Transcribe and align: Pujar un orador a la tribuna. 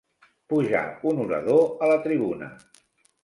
Pujar 0.53 0.81
un 1.11 1.19
orador 1.25 1.67
a 1.87 1.91
la 1.91 1.99
tribuna. 2.07 2.51